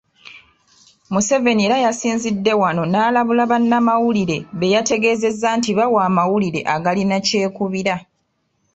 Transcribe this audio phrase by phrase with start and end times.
[1.13, 7.95] Museveni era yasinzidde wano n'alabula bannamawulire be yategeezezza nti bawa amawulire agalina kyekubira.